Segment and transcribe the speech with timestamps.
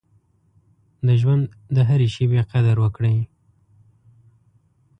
[1.07, 1.43] د ژوند
[1.75, 3.17] د هرې شېبې قدر وکړئ.